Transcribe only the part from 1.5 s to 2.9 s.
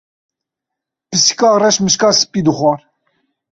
reş mişka spî dixwar.